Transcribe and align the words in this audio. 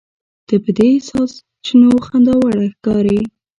ته 0.47 0.55
په 0.63 0.69
دې 0.77 0.91
ساسچنو 1.09 1.91
خنداوړه 2.05 2.65
ښکارې. 2.73 3.19